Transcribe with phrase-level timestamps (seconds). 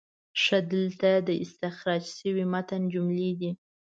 [0.41, 3.51] ښه، دلته د استخراج شوي متن جملې دي: